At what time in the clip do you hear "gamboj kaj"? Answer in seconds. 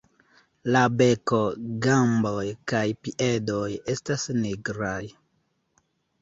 1.85-2.81